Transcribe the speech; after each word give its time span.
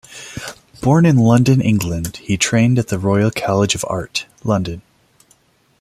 Born 0.81 1.05
in 1.05 1.17
London, 1.17 1.61
England, 1.61 2.17
he 2.23 2.35
trained 2.35 2.79
at 2.79 2.87
the 2.87 2.97
Royal 2.97 3.29
College 3.29 3.75
of 3.75 3.85
Art, 3.87 4.25
London. 4.43 4.81